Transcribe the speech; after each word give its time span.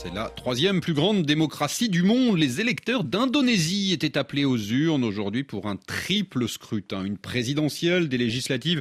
C'est 0.00 0.14
la 0.14 0.28
troisième 0.28 0.80
plus 0.80 0.94
grande 0.94 1.26
démocratie 1.26 1.88
du 1.88 2.04
monde. 2.04 2.38
Les 2.38 2.60
électeurs 2.60 3.02
d'Indonésie 3.02 3.92
étaient 3.92 4.16
appelés 4.16 4.44
aux 4.44 4.56
urnes 4.56 5.02
aujourd'hui 5.02 5.42
pour 5.42 5.66
un 5.66 5.74
triple 5.74 6.46
scrutin. 6.46 7.04
Une 7.04 7.18
présidentielle, 7.18 8.08
des 8.08 8.16
législatives 8.16 8.80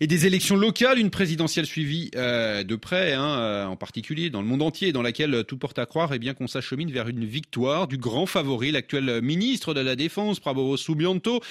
et 0.00 0.06
des 0.06 0.24
élections 0.24 0.56
locales. 0.56 0.98
Une 0.98 1.10
présidentielle 1.10 1.66
suivie 1.66 2.10
euh, 2.16 2.64
de 2.64 2.74
près, 2.74 3.12
hein, 3.12 3.38
euh, 3.38 3.66
en 3.66 3.76
particulier 3.76 4.30
dans 4.30 4.40
le 4.40 4.48
monde 4.48 4.62
entier, 4.62 4.92
dans 4.92 5.02
laquelle 5.02 5.44
tout 5.46 5.58
porte 5.58 5.78
à 5.78 5.84
croire 5.84 6.14
eh 6.14 6.18
bien 6.18 6.32
qu'on 6.32 6.46
s'achemine 6.48 6.90
vers 6.90 7.08
une 7.08 7.26
victoire 7.26 7.86
du 7.86 7.98
grand 7.98 8.24
favori, 8.24 8.72
l'actuel 8.72 9.20
ministre 9.20 9.74
de 9.74 9.80
la 9.80 9.94
Défense, 9.94 10.40
Prabowo 10.40 10.78
Subianto. 10.78 11.42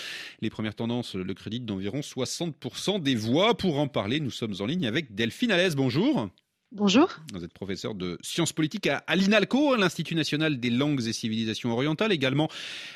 Les 0.41 0.49
premières 0.49 0.73
tendances 0.73 1.13
le 1.13 1.33
créditent 1.35 1.65
d'environ 1.65 1.99
60% 1.99 3.03
des 3.03 3.13
voix. 3.13 3.55
Pour 3.55 3.77
en 3.77 3.87
parler, 3.87 4.19
nous 4.19 4.31
sommes 4.31 4.55
en 4.61 4.65
ligne 4.65 4.87
avec 4.87 5.13
Delphine 5.13 5.51
Alès. 5.51 5.75
Bonjour. 5.75 6.31
Bonjour. 6.71 7.09
Vous 7.33 7.43
êtes 7.43 7.53
professeur 7.53 7.95
de 7.95 8.17
sciences 8.21 8.51
politiques 8.51 8.87
à, 8.87 9.15
l'INALCO, 9.15 9.75
l'Institut 9.75 10.15
national 10.15 10.59
des 10.59 10.69
langues 10.69 11.01
et 11.07 11.13
civilisations 11.13 11.71
orientales, 11.71 12.11
également 12.11 12.49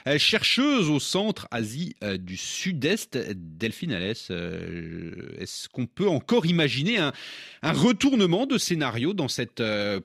euh, 0.08 0.18
chercheuse 0.18 0.90
au 0.90 1.00
Centre 1.00 1.48
Asie 1.52 1.96
euh, 2.04 2.18
du 2.18 2.36
Sud-Est. 2.36 3.18
Delphine 3.36 3.94
Alès, 3.94 4.28
euh, 4.32 5.32
est-ce 5.38 5.70
qu'on 5.70 5.86
peut 5.86 6.10
encore 6.10 6.46
imaginer 6.46 6.98
un, 6.98 7.14
retournement 7.64 8.48
de 8.48 8.58
scénario 8.58 9.14
dans 9.14 9.28
cette 9.28 9.64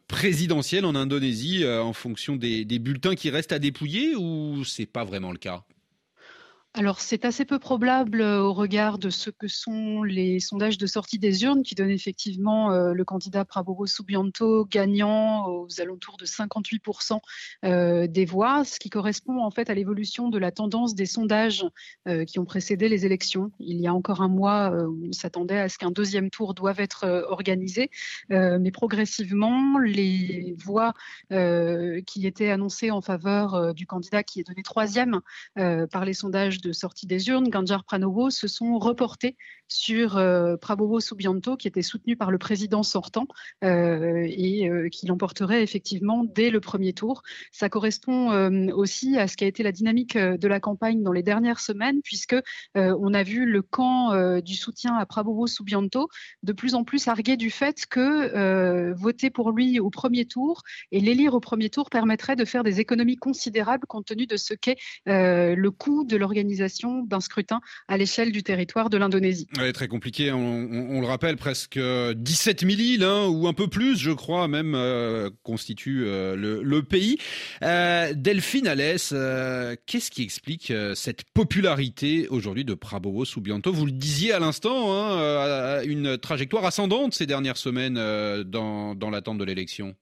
présidentielle 0.09 0.85
en 0.85 0.95
Indonésie 0.95 1.67
en 1.67 1.93
fonction 1.93 2.37
des, 2.37 2.65
des 2.65 2.79
bulletins 2.79 3.15
qui 3.15 3.31
restent 3.31 3.53
à 3.53 3.59
dépouiller 3.59 4.15
ou 4.15 4.65
c'est 4.65 4.87
pas 4.87 5.05
vraiment 5.05 5.33
le 5.33 5.39
cas? 5.39 5.65
Alors, 6.77 7.01
c'est 7.01 7.25
assez 7.25 7.45
peu 7.45 7.61
probable 7.61 8.21
euh, 8.21 8.43
au 8.43 8.53
regard 8.53 8.99
de 8.99 9.09
ce 9.09 9.31
que 9.31 9.47
sont 9.47 10.03
les 10.03 10.41
sondages 10.41 10.77
de 10.77 10.89
sortie 10.89 11.21
des 11.21 11.45
urnes 11.45 11.63
qui 11.63 11.77
donnent 11.77 11.89
effectivement 11.89 12.73
euh, 12.73 12.93
le 12.93 13.05
candidat 13.05 13.45
Prabowo 13.45 13.87
Subianto 13.87 14.65
gagnant 14.65 15.47
aux 15.47 15.69
alentours 15.81 16.17
de 16.17 16.27
58% 16.27 17.21
euh, 17.65 18.09
des 18.09 18.25
voix, 18.25 18.65
ce 18.65 18.81
qui 18.81 18.91
correspond 18.91 19.41
en 19.41 19.53
fait 19.53 19.71
à 19.71 19.75
l'évolution 19.75 20.31
de 20.31 20.39
la 20.39 20.51
tendance 20.51 20.97
des 20.97 21.07
sondages 21.07 21.65
qui 22.27 22.39
ont 22.39 22.45
précédé 22.45 22.89
les 22.89 23.07
élections. 23.07 23.53
Il 23.61 23.81
y 23.81 23.87
a 23.87 23.95
encore 23.95 24.21
un 24.21 24.29
mois, 24.29 24.73
on 24.73 25.13
s'attendait 25.13 25.59
à 25.59 25.69
ce 25.69 25.79
qu'un 25.79 25.91
deuxième 25.91 26.29
tour 26.29 26.55
doive 26.55 26.81
être 26.81 27.25
organisé, 27.29 27.91
mais 28.31 28.71
progressivement, 28.71 29.79
les 29.79 30.55
voix 30.59 30.93
qui 31.31 32.27
étaient 32.27 32.51
annoncées 32.51 32.91
en 32.91 33.01
faveur 33.01 33.75
du 33.75 33.87
candidat 33.87 34.23
qui 34.23 34.41
est 34.41 34.45
donné 34.45 34.63
troisième 34.63 35.21
par 35.55 36.05
les 36.05 36.15
sondages 36.15 36.61
de 36.65 36.73
sortie 36.73 37.07
des 37.07 37.29
urnes, 37.29 37.49
Ganjar 37.49 37.85
Pranowo, 37.85 38.31
se 38.31 38.49
sont 38.49 38.79
reportés 38.79 39.37
sur 39.69 40.17
euh, 40.17 40.57
Prabowo 40.57 41.01
Subianto, 41.01 41.57
qui 41.57 41.69
était 41.69 41.83
soutenu 41.83 42.17
par 42.17 42.31
le 42.31 42.39
président 42.39 42.83
sortant 42.83 43.27
euh, 43.63 44.27
et 44.29 44.69
euh, 44.69 44.89
qui 44.89 45.07
l'emporterait 45.07 45.63
effectivement 45.63 46.25
dès 46.25 46.51
le 46.51 46.61
premier 46.61 46.93
tour. 46.93 47.23
Ça 47.51 47.69
correspond 47.69 48.15
aussi 48.73 49.19
à 49.19 49.27
ce 49.27 49.37
qui 49.37 49.45
a 49.45 49.47
été 49.47 49.63
la 49.63 49.73
dynamique 49.73 50.17
de 50.17 50.49
la 50.49 50.61
campagne 50.61 51.03
dans 51.03 51.13
les 51.13 51.23
dernières 51.23 51.61
semaines, 51.61 52.01
puisque 52.03 52.37
on 52.75 53.15
a 53.15 53.23
vu 53.23 53.47
le 53.47 53.63
camp 53.63 54.41
du 54.41 54.55
soutien 54.55 54.97
à 54.97 55.07
Prabowo 55.07 55.47
Subianto 55.47 56.09
de 56.43 56.53
plus 56.53 56.75
en 56.75 56.85
plus 56.85 57.09
arguer 57.09 57.37
du 57.37 57.51
fait 57.51 57.87
que 57.87 58.93
voter 58.93 59.31
pour 59.31 59.53
lui 59.53 59.81
au 59.81 59.91
premier 59.91 60.27
tour 60.27 60.63
et 60.93 61.01
l'élire 61.01 61.35
au 61.35 61.41
premier 61.41 61.71
tour 61.71 61.91
permettrait 61.91 62.37
de 62.37 62.45
faire 62.45 62.65
des 62.65 62.81
économies 62.81 63.17
considérables 63.17 63.87
compte 63.87 64.07
tenu 64.07 64.27
de 64.27 64.37
ce 64.37 64.55
qu'est 64.55 64.77
le 65.07 65.69
coût 65.71 66.05
de 66.05 66.17
l'organisation 66.17 66.54
d'un 66.57 67.21
scrutin 67.21 67.61
à 67.89 67.97
l'échelle 67.97 68.33
du 68.33 68.43
territoire 68.43 68.91
de 68.91 68.97
l'Indonésie. 68.97 69.47
Ouais, 69.59 69.73
très 69.73 69.89
compliqué, 69.89 70.33
on, 70.33 71.01
le 71.01 71.07
rappelle, 71.07 71.37
presque 71.37 71.79
17 71.79 72.61
000 72.61 72.73
îles, 72.81 73.05
hein, 73.05 73.27
ou 73.29 73.47
un 73.47 73.53
peu 73.53 73.69
plus, 73.69 73.99
je 73.99 74.11
crois, 74.11 74.49
même, 74.49 74.75
euh, 74.75 75.31
constituent 75.43 76.05
euh, 76.07 76.37
le, 76.37 76.83
pays. 76.83 77.19
Euh, 77.63 78.13
Delphine 78.15 78.69
Alès, 78.69 79.15
qu'est-ce 79.87 80.11
qui 80.11 80.23
explique 80.23 80.73
cette 80.95 81.25
popularité 81.33 82.29
aujourd'hui 82.29 82.65
de 82.65 82.75
Prabowo 82.75 83.25
Subianto? 83.25 83.73
Vous 83.73 83.87
le 83.87 83.93
disiez 83.93 84.33
à 84.33 84.39
l'instant, 84.39 84.93
hein, 84.93 85.83
une 85.85 86.19
trajectoire 86.19 86.65
ascendante 86.65 87.15
ces 87.15 87.27
dernières 87.27 87.57
semaines 87.57 87.95
dans, 88.45 88.95
dans 88.95 89.11
l'attente 89.11 89.39
de 89.39 89.45
l'élection. 89.45 89.95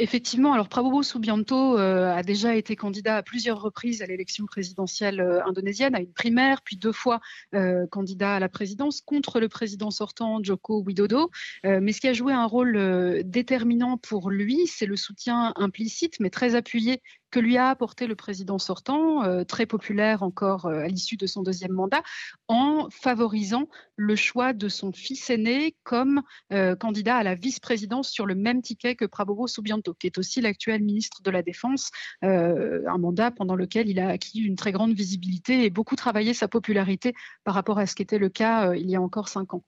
Effectivement, 0.00 0.52
alors 0.52 0.68
Prabowo 0.68 1.02
Subianto 1.02 1.76
euh, 1.76 2.14
a 2.14 2.22
déjà 2.22 2.54
été 2.54 2.76
candidat 2.76 3.16
à 3.16 3.22
plusieurs 3.24 3.60
reprises 3.60 4.00
à 4.00 4.06
l'élection 4.06 4.46
présidentielle 4.46 5.20
euh, 5.20 5.44
indonésienne, 5.44 5.96
à 5.96 5.98
une 5.98 6.12
primaire, 6.12 6.62
puis 6.62 6.76
deux 6.76 6.92
fois 6.92 7.18
euh, 7.56 7.84
candidat 7.88 8.36
à 8.36 8.38
la 8.38 8.48
présidence 8.48 9.00
contre 9.00 9.40
le 9.40 9.48
président 9.48 9.90
sortant 9.90 10.40
Joko 10.40 10.82
Widodo. 10.82 11.32
mais 11.64 11.92
ce 11.92 12.00
qui 12.00 12.06
a 12.06 12.12
joué 12.12 12.32
un 12.32 12.46
rôle 12.46 13.22
déterminant 13.24 13.96
pour 13.96 14.30
lui, 14.30 14.68
c'est 14.68 14.86
le 14.86 14.94
soutien 14.94 15.52
implicite, 15.56 16.20
mais 16.20 16.30
très 16.30 16.54
appuyé 16.54 17.02
que 17.30 17.40
lui 17.40 17.56
a 17.56 17.68
apporté 17.68 18.06
le 18.06 18.14
président 18.14 18.58
sortant, 18.58 19.24
euh, 19.24 19.44
très 19.44 19.66
populaire 19.66 20.22
encore 20.22 20.66
euh, 20.66 20.80
à 20.80 20.88
l'issue 20.88 21.16
de 21.16 21.26
son 21.26 21.42
deuxième 21.42 21.72
mandat, 21.72 22.02
en 22.48 22.88
favorisant 22.90 23.68
le 23.96 24.16
choix 24.16 24.52
de 24.52 24.68
son 24.68 24.92
fils 24.92 25.28
aîné 25.30 25.76
comme 25.84 26.22
euh, 26.52 26.76
candidat 26.76 27.16
à 27.16 27.22
la 27.22 27.34
vice-présidence 27.34 28.10
sur 28.10 28.26
le 28.26 28.34
même 28.34 28.62
ticket 28.62 28.94
que 28.94 29.04
Prabowo 29.04 29.46
Subianto, 29.46 29.94
qui 29.94 30.06
est 30.06 30.18
aussi 30.18 30.40
l'actuel 30.40 30.82
ministre 30.82 31.22
de 31.22 31.30
la 31.30 31.42
Défense, 31.42 31.90
un 32.22 32.98
mandat 32.98 33.30
pendant 33.30 33.54
lequel 33.54 33.88
il 33.88 34.00
a 34.00 34.08
acquis 34.08 34.40
une 34.40 34.56
très 34.56 34.72
grande 34.72 34.92
visibilité 34.92 35.64
et 35.64 35.70
beaucoup 35.70 35.96
travaillé 35.96 36.34
sa 36.34 36.48
popularité 36.48 37.14
par 37.44 37.54
rapport 37.54 37.78
à 37.78 37.86
ce 37.86 37.94
qui 37.94 38.02
était 38.02 38.18
le 38.18 38.28
cas 38.28 38.74
il 38.74 38.88
y 38.88 38.96
a 38.96 39.00
encore 39.00 39.28
cinq 39.28 39.54
ans. 39.54 39.64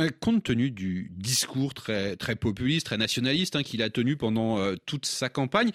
Euh, 0.00 0.10
compte 0.20 0.42
tenu 0.42 0.70
du 0.70 1.10
discours 1.12 1.72
très, 1.72 2.16
populiste, 2.36 2.86
très 2.86 2.96
nationaliste 2.96 3.54
hein, 3.54 3.62
qu'il 3.62 3.82
a 3.82 3.90
tenu 3.90 4.16
pendant 4.16 4.58
euh, 4.58 4.74
toute 4.86 5.06
sa 5.06 5.28
campagne, 5.28 5.70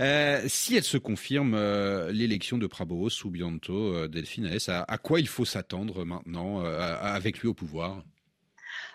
euh, 0.00 0.42
si 0.46 0.76
elle 0.76 0.84
se 0.84 0.96
confirme, 0.96 1.56
l'élection 2.10 2.58
de 2.58 2.66
Prabowo 2.66 3.10
Subianto, 3.10 4.06
Delphine 4.08 4.50
à, 4.68 4.82
à, 4.82 4.98
quoi 4.98 5.20
il 5.20 5.28
faut 5.28 5.44
s'attendre 5.44 6.04
maintenant 6.04 6.60
avec 6.62 7.40
lui 7.40 7.48
au 7.48 7.54
pouvoir? 7.54 8.02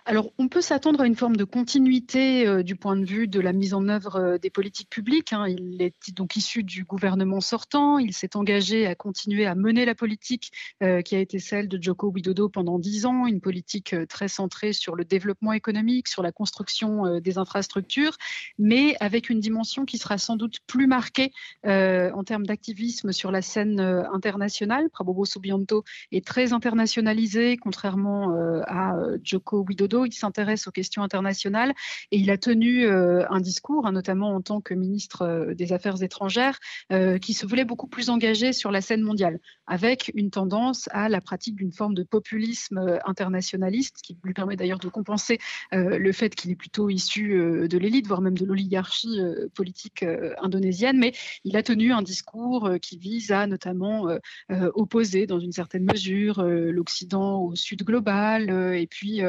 Alors, 0.05 0.31
on 0.37 0.47
peut 0.47 0.61
s'attendre 0.61 1.01
à 1.01 1.07
une 1.07 1.15
forme 1.15 1.35
de 1.35 1.43
continuité 1.43 2.47
euh, 2.47 2.63
du 2.63 2.75
point 2.75 2.95
de 2.95 3.05
vue 3.05 3.27
de 3.27 3.39
la 3.39 3.53
mise 3.53 3.73
en 3.73 3.87
œuvre 3.87 4.15
euh, 4.15 4.37
des 4.37 4.49
politiques 4.49 4.89
publiques. 4.89 5.33
Hein. 5.33 5.47
Il 5.47 5.81
est 5.81 6.11
donc 6.13 6.35
issu 6.35 6.63
du 6.63 6.83
gouvernement 6.83 7.41
sortant. 7.41 7.99
Il 7.99 8.13
s'est 8.13 8.35
engagé 8.35 8.87
à 8.87 8.95
continuer 8.95 9.45
à 9.45 9.55
mener 9.55 9.85
la 9.85 9.95
politique 9.95 10.51
euh, 10.83 11.01
qui 11.01 11.15
a 11.15 11.19
été 11.19 11.39
celle 11.39 11.67
de 11.67 11.81
Joko 11.81 12.07
Widodo 12.09 12.49
pendant 12.49 12.79
dix 12.79 13.05
ans, 13.05 13.27
une 13.27 13.41
politique 13.41 13.95
très 14.07 14.27
centrée 14.27 14.73
sur 14.73 14.95
le 14.95 15.05
développement 15.05 15.53
économique, 15.53 16.07
sur 16.07 16.23
la 16.23 16.31
construction 16.31 17.19
des 17.19 17.37
infrastructures, 17.37 18.17
mais 18.57 18.95
avec 18.99 19.29
une 19.29 19.39
dimension 19.39 19.85
qui 19.85 19.97
sera 19.97 20.17
sans 20.17 20.35
doute 20.35 20.57
plus 20.67 20.87
marquée 20.87 21.31
en 21.63 22.23
termes 22.23 22.45
d'activisme 22.45 23.11
sur 23.11 23.31
la 23.31 23.41
scène 23.41 23.79
internationale. 23.79 24.89
Prabowo 24.89 25.25
Subianto 25.25 25.83
est 26.11 26.25
très 26.25 26.53
internationalisé, 26.53 27.57
contrairement 27.57 28.33
à 28.67 28.95
Joko 29.23 29.63
Widodo 29.67 29.88
il 30.05 30.13
s'intéresse 30.13 30.67
aux 30.67 30.71
questions 30.71 31.03
internationales 31.03 31.73
et 32.11 32.17
il 32.17 32.29
a 32.29 32.37
tenu 32.37 32.85
euh, 32.85 33.25
un 33.29 33.39
discours, 33.39 33.85
hein, 33.85 33.91
notamment 33.91 34.35
en 34.35 34.41
tant 34.41 34.61
que 34.61 34.73
ministre 34.73 35.23
euh, 35.23 35.53
des 35.53 35.73
Affaires 35.73 36.01
étrangères, 36.01 36.59
euh, 36.91 37.17
qui 37.17 37.33
se 37.33 37.45
voulait 37.45 37.65
beaucoup 37.65 37.87
plus 37.87 38.09
engagé 38.09 38.53
sur 38.53 38.71
la 38.71 38.81
scène 38.81 39.01
mondiale, 39.01 39.39
avec 39.67 40.11
une 40.15 40.31
tendance 40.31 40.89
à 40.91 41.09
la 41.09 41.21
pratique 41.21 41.55
d'une 41.55 41.71
forme 41.71 41.93
de 41.93 42.03
populisme 42.03 42.99
internationaliste, 43.05 43.97
qui 44.03 44.17
lui 44.23 44.33
permet 44.33 44.55
d'ailleurs 44.55 44.79
de 44.79 44.87
compenser 44.89 45.39
le 45.71 46.11
fait 46.11 46.33
qu'il 46.35 46.51
est 46.51 46.55
plutôt 46.55 46.89
issu 46.89 47.29
de 47.67 47.77
l'élite, 47.77 48.07
voire 48.07 48.21
même 48.21 48.37
de 48.37 48.45
l'oligarchie 48.45 49.19
politique 49.53 50.05
indonésienne. 50.41 50.97
Mais 50.97 51.13
il 51.43 51.55
a 51.57 51.63
tenu 51.63 51.91
un 51.91 52.01
discours 52.01 52.71
qui 52.81 52.97
vise 52.97 53.31
à 53.31 53.47
notamment 53.47 54.07
opposer, 54.49 55.27
dans 55.27 55.39
une 55.39 55.51
certaine 55.51 55.85
mesure, 55.85 56.41
l'Occident 56.43 57.41
au 57.41 57.55
Sud 57.55 57.83
global, 57.83 58.49
et 58.75 58.87
puis 58.87 59.21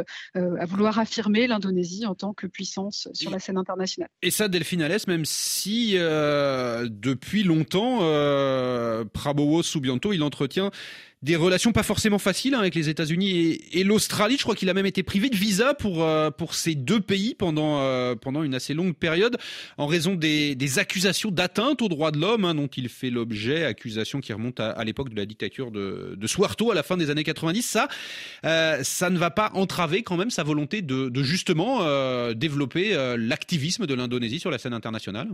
à 0.58 0.66
vouloir 0.66 0.98
affirmer 0.98 1.46
l'Indonésie 1.46 2.06
en 2.06 2.14
tant 2.14 2.32
que 2.32 2.46
puissance 2.46 3.08
sur 3.12 3.30
la 3.30 3.38
scène 3.38 3.56
internationale. 3.56 4.08
Et 4.22 4.30
ça, 4.30 4.48
Delphine 4.48 4.82
Alès, 4.82 5.06
même 5.06 5.24
si 5.24 5.94
euh, 5.96 6.88
depuis 6.90 7.42
longtemps, 7.42 7.98
euh, 8.02 9.04
Prabowo 9.12 9.62
Subianto, 9.62 10.12
il 10.12 10.22
entretient 10.22 10.70
des 11.22 11.36
relations 11.36 11.72
pas 11.72 11.82
forcément 11.82 12.18
faciles 12.18 12.54
hein, 12.54 12.60
avec 12.60 12.74
les 12.74 12.88
États-Unis 12.88 13.60
et, 13.72 13.84
l'Australie. 13.84 14.36
Je 14.38 14.42
crois 14.42 14.54
qu'il 14.54 14.70
a 14.70 14.74
même 14.74 14.86
été 14.86 15.02
privé 15.02 15.28
de 15.28 15.36
visa 15.36 15.74
pour 15.74 16.02
euh, 16.02 16.30
pour 16.30 16.54
ces 16.54 16.74
deux 16.74 17.00
pays 17.00 17.34
pendant 17.34 17.80
euh, 17.80 18.14
pendant 18.14 18.42
une 18.42 18.54
assez 18.54 18.72
longue 18.72 18.94
période 18.94 19.36
en 19.76 19.86
raison 19.86 20.14
des, 20.14 20.54
des 20.54 20.78
accusations 20.78 21.30
d'atteinte 21.30 21.82
aux 21.82 21.88
droits 21.88 22.10
de 22.10 22.18
l'homme 22.18 22.46
hein, 22.46 22.54
dont 22.54 22.68
il 22.68 22.88
fait 22.88 23.10
l'objet, 23.10 23.64
accusations 23.64 24.20
qui 24.20 24.32
remontent 24.32 24.62
à, 24.62 24.84
l'époque 24.84 25.10
de 25.10 25.16
la 25.16 25.26
dictature 25.26 25.70
de, 25.70 26.16
de 26.16 26.70
à 26.70 26.74
la 26.74 26.82
fin 26.82 26.96
des 26.96 27.10
années 27.10 27.24
90. 27.24 27.62
Ça, 27.62 27.88
euh, 28.46 28.82
ça 28.82 29.10
ne 29.10 29.18
va 29.18 29.30
pas 29.30 29.50
entraver 29.54 30.02
quand 30.02 30.16
même 30.16 30.30
sa 30.30 30.42
volonté 30.42 30.80
de 30.80 31.22
justement 31.22 31.80
développer 32.32 32.94
l'activisme 33.18 33.86
de 33.86 33.94
l'Indonésie 33.94 34.40
sur 34.40 34.50
la 34.50 34.58
scène 34.58 34.72
internationale. 34.72 35.28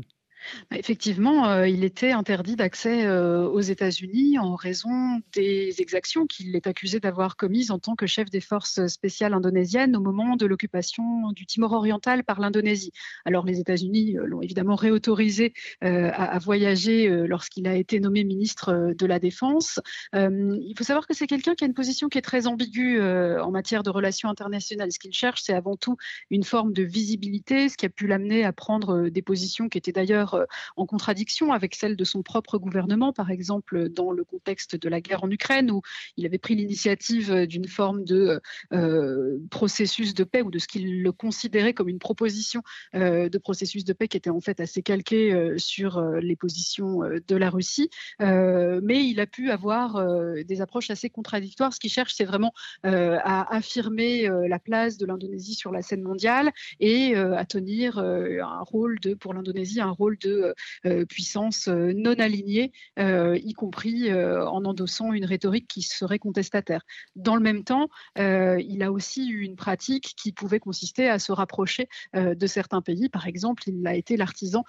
Effectivement, 0.73 1.49
euh, 1.49 1.69
il 1.69 1.85
était 1.85 2.13
interdit 2.13 2.57
d'accès 2.57 3.07
euh, 3.07 3.47
aux 3.49 3.61
États-Unis 3.61 4.39
en 4.39 4.55
raison 4.55 5.21
des 5.35 5.81
exactions 5.81 6.27
qu'il 6.27 6.55
est 6.57 6.67
accusé 6.67 7.01
d'avoir 7.01 7.37
commises 7.37 7.71
en 7.71 7.79
tant 7.79 7.95
que 7.95 8.07
chef 8.07 8.31
des 8.31 8.41
forces 8.41 8.87
spéciales 8.87 9.35
indonésiennes 9.35 9.97
au 9.97 10.01
moment 10.01 10.37
de 10.37 10.47
l'occupation 10.47 11.31
du 11.33 11.47
Timor 11.47 11.73
oriental 11.73 12.25
par 12.25 12.41
l'Indonésie. 12.41 12.93
Alors 13.25 13.45
les 13.45 13.61
États-Unis 13.61 14.19
euh, 14.19 14.27
l'ont 14.27 14.43
évidemment 14.43 14.75
réautorisé 14.75 15.53
à, 15.81 16.39
voyager 16.39 17.09
lorsqu'il 17.27 17.67
a 17.67 17.75
été 17.75 18.01
nommé 18.01 18.25
ministre 18.25 18.95
de 18.97 19.07
la 19.07 19.19
Défense. 19.19 19.81
il 20.13 20.75
faut 20.77 20.85
savoir 20.85 21.07
que 21.07 21.15
c'est 21.15 21.27
quelqu'un 21.27 21.55
qui 21.55 21.65
a 21.65 21.67
une 21.67 21.75
position 21.75 22.09
qui 22.09 22.19
est 22.19 22.23
très 22.23 22.47
ambiguë 22.47 23.01
en 23.01 23.51
matière 23.51 23.83
de 23.83 23.91
relations 23.91 24.29
internationales. 24.29 24.93
Ce 24.93 24.99
qu'il 24.99 25.13
cherche, 25.13 25.43
c'est 25.43 25.55
avant 25.55 25.77
tout 25.77 25.97
une 26.31 26.45
forme 26.45 26.73
de 26.73 26.83
visibilité, 26.83 27.69
ce 27.69 27.77
qui 27.77 27.87
a 27.87 27.89
pu 27.89 28.07
l'amener 28.07 28.45
à 28.45 28.53
prendre 28.53 29.09
des 29.09 29.23
positions 29.23 29.69
qui 29.69 29.79
étaient 29.79 29.93
d'ailleurs 29.93 30.36
euh, 30.37 30.47
en 30.77 30.87
contradiction 30.87 31.53
avec 31.53 31.75
celle 31.75 31.97
de 31.97 32.05
son 32.05 32.23
propre 32.23 32.59
gouvernement, 32.59 33.13
par 33.13 33.31
exemple 33.31 33.89
dans 33.89 34.11
le 34.11 34.25
contexte 34.25 34.77
de 34.77 34.89
la 34.89 35.01
guerre 35.01 35.25
en 35.25 35.31
Ukraine, 35.31 35.71
où 35.71 35.83
il 36.17 36.27
avait 36.27 36.39
pris 36.39 36.55
l'initiative 36.55 37.47
d'une 37.47 37.67
forme 37.67 38.05
de 38.05 38.41
euh, 38.73 39.39
processus 39.51 40.15
de 40.15 40.25
paix 40.25 40.43
ou 40.43 40.51
de 40.51 40.59
ce 40.59 40.67
qu'il 40.69 41.03
le 41.03 41.13
considérait 41.13 41.75
comme 41.75 41.89
une 41.89 41.99
proposition 41.99 42.63
euh, 42.95 43.29
de 43.29 43.39
processus 43.39 43.85
de 43.85 43.93
paix 43.93 44.09
qui 44.09 44.17
était 44.17 44.31
en 44.31 44.41
fait 44.41 44.61
assez 44.61 44.83
calqué 44.83 45.55
sur 45.59 46.01
les 46.01 46.37
positions 46.37 47.01
de 47.01 47.37
la 47.37 47.51
Russie. 47.51 47.91
mais 48.21 49.07
il 49.07 49.21
a 49.21 49.27
pu 49.27 49.51
avoir 49.51 50.05
des 50.45 50.61
approches 50.61 50.91
assez 50.91 51.11
contradictoires. 51.11 51.73
Ce 51.73 51.81
qu'il 51.81 51.91
cherche, 51.91 52.15
c'est 52.15 52.25
vraiment 52.25 52.53
à 52.83 53.55
affirmer 53.55 54.29
la 54.49 54.59
place 54.59 54.97
de 54.99 55.07
l'Indonésie 55.07 55.55
sur 55.55 55.73
la 55.73 55.83
scène 55.83 56.03
mondiale 56.03 56.53
et 56.81 57.15
à 57.17 57.45
tenir 57.45 57.99
un 57.99 58.63
rôle 58.63 58.99
de, 59.01 59.15
pour 59.15 59.35
l'Indonésie, 59.35 59.81
un 59.81 59.91
rôle 59.91 60.16
de 60.21 60.55
euh, 60.85 61.05
puissance 61.07 61.69
euh, 61.69 61.93
non 61.95 62.15
alignée, 62.15 62.73
euh, 62.99 63.39
y 63.43 63.53
compris 63.53 64.13
en 64.13 64.65
endossant 64.65 65.13
une 65.13 65.25
rhétorique 65.25 65.69
qui 65.69 65.83
serait 65.83 66.19
contestataire. 66.19 66.83
Dans 67.15 67.35
le 67.35 67.43
même 67.43 67.65
temps, 67.65 67.89
il 68.17 68.83
a 68.83 68.93
aussi 68.93 69.29
eu 69.29 69.43
une 69.43 69.57
pratique 69.57 70.15
qui 70.17 70.33
pouvait 70.33 70.61
consister 70.61 71.09
à 71.09 71.19
se 71.19 71.33
rapprocher 71.33 71.89
de 72.15 72.47
certains 72.47 72.83
pays. 72.83 73.09
Par 73.09 73.27
exemple, 73.27 73.65
il 73.69 73.87
a 73.87 73.95
été 73.95 74.17
l'artisan 74.17 74.65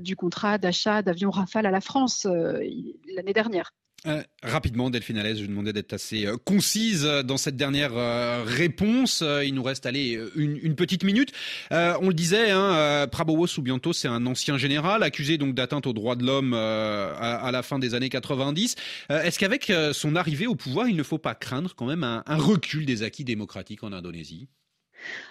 du 0.00 0.16
contrat 0.16 0.58
d'achat 0.58 1.02
d'avions 1.02 1.30
Rafale 1.30 1.66
à 1.66 1.70
la 1.70 1.80
France 1.80 2.24
l'année 2.24 3.32
dernière. 3.32 3.72
Euh, 4.06 4.22
rapidement, 4.42 4.90
Delphine 4.90 5.16
Alès, 5.16 5.38
je 5.38 5.46
demandais 5.46 5.72
d'être 5.72 5.94
assez 5.94 6.26
euh, 6.26 6.36
concise 6.36 7.04
dans 7.24 7.38
cette 7.38 7.56
dernière 7.56 7.96
euh, 7.96 8.44
réponse. 8.46 9.24
il 9.44 9.54
nous 9.54 9.62
reste 9.62 9.88
une, 10.36 10.74
petite 10.74 11.04
minute. 11.04 11.32
on 11.70 12.08
le 12.08 12.14
disait, 12.14 12.50
hein, 12.50 13.06
Prabowo 13.10 13.46
Subianto, 13.46 13.92
c'est 13.92 14.08
un 14.08 14.26
ancien 14.26 14.58
général 14.58 15.02
accusé 15.02 15.38
donc 15.38 15.54
d'atteinte 15.54 15.86
aux 15.86 15.92
droits 15.92 16.16
de 16.16 16.24
l'homme 16.24 16.52
à, 16.54 17.50
la 17.52 17.62
fin 17.62 17.78
des 17.78 17.94
années 17.94 18.08
90. 18.08 18.76
Est-ce 19.10 19.38
qu'avec 19.38 19.72
son 19.92 20.16
arrivée 20.16 20.46
au 20.46 20.54
pouvoir, 20.54 20.88
il 20.88 20.96
ne 20.96 21.02
faut 21.02 21.18
pas 21.18 21.34
craindre 21.34 21.74
quand 21.74 21.86
même 21.86 22.04
un 22.04 22.36
recul 22.36 22.86
des 22.86 23.02
acquis 23.02 23.24
démocratiques 23.24 23.84
en 23.84 23.92
Indonésie? 23.92 24.48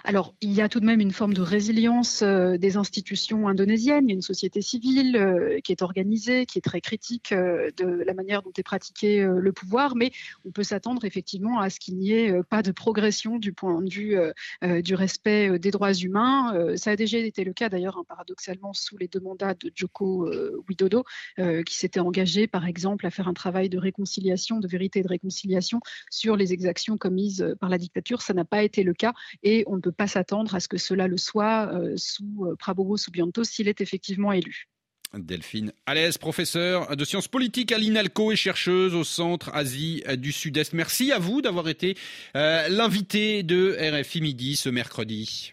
Alors, 0.03 0.33
il 0.41 0.51
y 0.51 0.61
a 0.61 0.67
tout 0.67 0.79
de 0.79 0.85
même 0.85 0.99
une 0.99 1.11
forme 1.11 1.33
de 1.33 1.41
résilience 1.41 2.23
euh, 2.23 2.57
des 2.57 2.75
institutions 2.75 3.47
indonésiennes. 3.47 4.05
Il 4.07 4.11
y 4.11 4.13
a 4.13 4.15
une 4.15 4.21
société 4.21 4.61
civile 4.61 5.15
euh, 5.15 5.59
qui 5.63 5.71
est 5.71 5.81
organisée, 5.81 6.45
qui 6.45 6.57
est 6.57 6.61
très 6.61 6.81
critique 6.81 7.31
euh, 7.31 7.71
de 7.77 7.85
la 7.85 8.13
manière 8.13 8.41
dont 8.41 8.51
est 8.57 8.63
pratiqué 8.63 9.23
le 9.23 9.51
pouvoir, 9.53 9.95
mais 9.95 10.11
on 10.45 10.51
peut 10.51 10.63
s'attendre 10.63 11.05
effectivement 11.05 11.59
à 11.59 11.69
ce 11.69 11.79
qu'il 11.79 11.97
n'y 11.97 12.11
ait 12.11 12.43
pas 12.43 12.61
de 12.61 12.71
progression 12.71 13.37
du 13.37 13.53
point 13.53 13.81
de 13.81 13.89
vue 13.89 14.17
du 14.81 14.95
respect 14.95 15.57
des 15.59 15.71
droits 15.71 15.93
humains. 15.93 16.75
ça 16.75 16.91
a 16.91 16.95
déjà 16.95 17.17
été 17.17 17.43
le 17.43 17.53
cas 17.53 17.69
d'ailleurs, 17.69 17.97
hein, 17.97 18.03
paradoxalement, 18.07 18.73
sous 18.73 18.97
les 18.97 19.07
deux 19.07 19.19
mandats 19.19 19.53
de 19.53 19.71
Joko 19.75 20.29
Widodo, 20.67 21.03
qui 21.37 21.75
s'était 21.75 21.99
engagé, 21.99 22.47
par 22.47 22.65
exemple, 22.65 23.05
à 23.05 23.11
faire 23.11 23.27
un 23.27 23.33
travail 23.33 23.69
de 23.69 23.77
réconciliation, 23.77 24.59
de 24.59 24.67
vérité 24.67 24.99
et 24.99 25.03
de 25.03 25.07
réconciliation 25.07 25.79
sur 26.09 26.35
les 26.35 26.53
exactions 26.53 26.97
commises 26.97 27.55
par 27.59 27.69
la 27.69 27.77
dictature. 27.77 28.21
Ça 28.21 28.33
n'a 28.33 28.45
pas 28.45 28.63
été 28.63 28.83
le 28.83 28.93
cas 28.93 29.13
on 29.67 29.75
ne 29.75 29.81
peut 29.81 29.91
pas 29.91 30.07
s'attendre 30.07 30.55
à 30.55 30.59
ce 30.59 30.67
que 30.67 30.77
cela 30.77 31.07
le 31.07 31.17
soit 31.17 31.71
euh, 31.73 31.93
sous 31.95 32.45
euh, 32.45 32.55
Prabowo 32.55 32.97
Subianto 32.97 33.43
s'il 33.43 33.67
est 33.67 33.81
effectivement 33.81 34.31
élu. 34.31 34.67
Delphine 35.13 35.71
Alès, 35.85 36.17
professeure 36.17 36.95
de 36.95 37.05
sciences 37.05 37.27
politiques 37.27 37.71
à 37.71 37.77
l'INALCO 37.77 38.31
et 38.31 38.35
chercheuse 38.35 38.95
au 38.95 39.03
Centre 39.03 39.51
Asie 39.53 40.03
du 40.17 40.31
Sud-Est. 40.31 40.73
Merci 40.73 41.11
à 41.11 41.19
vous 41.19 41.41
d'avoir 41.41 41.69
été 41.69 41.95
euh, 42.35 42.67
l'invité 42.69 43.43
de 43.43 43.77
RFI 43.79 44.21
Midi 44.21 44.55
ce 44.55 44.69
mercredi. 44.69 45.51